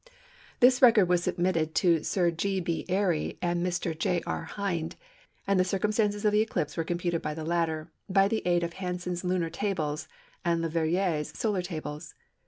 [0.61, 2.59] This record was submitted to Sir G.
[2.59, 2.87] B.
[2.89, 3.95] Airy and Mr.
[3.95, 4.23] J.
[4.25, 4.45] R.
[4.45, 4.95] Hind,
[5.45, 8.73] and the circumstances of the eclipse were computed by the latter, by the aid of
[8.73, 10.07] Hansen's Lunar Tables
[10.43, 12.15] and Le Verrier's Solar Tables.